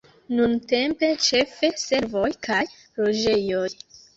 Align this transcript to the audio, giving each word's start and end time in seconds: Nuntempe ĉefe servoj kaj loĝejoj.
Nuntempe 0.37 1.09
ĉefe 1.27 1.71
servoj 1.83 2.33
kaj 2.49 2.61
loĝejoj. 2.75 3.65